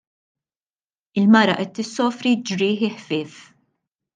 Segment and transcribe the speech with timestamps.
[1.19, 3.33] Il-mara qed issofri ġrieħi ħfief.